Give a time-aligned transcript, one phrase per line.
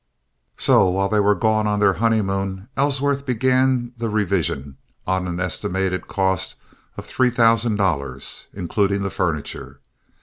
[0.57, 6.07] So while they were gone on their honeymoon Ellsworth began the revision on an estimated
[6.07, 6.55] cost
[6.97, 9.79] of three thousand dollars, including the furniture.